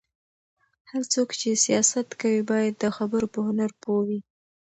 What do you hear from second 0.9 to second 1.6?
هر څوک چې